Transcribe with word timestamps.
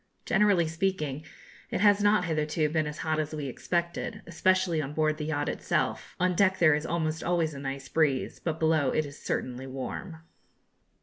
Generally 0.25 0.67
speaking, 0.69 1.23
it 1.69 1.79
has 1.79 2.01
not 2.01 2.25
hitherto 2.25 2.69
been 2.69 2.87
as 2.87 2.97
hot 2.97 3.19
as 3.19 3.35
we 3.35 3.45
expected, 3.45 4.23
especially 4.25 4.81
on 4.81 4.93
board 4.93 5.17
the 5.17 5.25
yacht 5.25 5.47
itself. 5.47 6.15
On 6.19 6.33
deck 6.35 6.57
there 6.57 6.73
is 6.73 6.87
almost 6.87 7.23
always 7.23 7.53
a 7.53 7.59
nice 7.59 7.87
breeze, 7.87 8.39
but 8.39 8.59
below 8.59 8.89
it 8.89 9.05
is 9.05 9.21
certainly 9.21 9.67
warm. 9.67 10.17